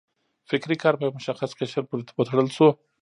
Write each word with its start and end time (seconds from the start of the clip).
فکري 0.49 0.75
کار 0.83 0.93
په 0.97 1.03
یو 1.05 1.15
مشخص 1.19 1.51
قشر 1.59 1.83
پورې 1.89 2.03
وتړل 2.17 2.47
شو. 2.55 2.69